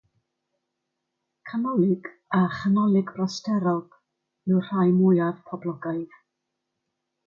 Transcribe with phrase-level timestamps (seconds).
[1.49, 2.09] Canolig
[2.39, 4.01] a chanolig-brasterog
[4.51, 6.23] yw'r rhai mwyaf poblogaidd.